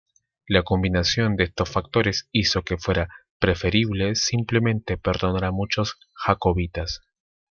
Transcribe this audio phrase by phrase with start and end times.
[0.47, 3.07] La combinación de estos factores hizo que fuera
[3.37, 7.01] preferible simplemente perdonar a muchos jacobitas.